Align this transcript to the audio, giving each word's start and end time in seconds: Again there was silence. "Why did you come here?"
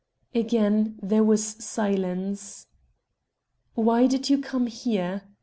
Again 0.33 0.97
there 1.03 1.23
was 1.23 1.45
silence. 1.63 2.65
"Why 3.75 4.07
did 4.07 4.31
you 4.31 4.39
come 4.39 4.65
here?" 4.65 5.21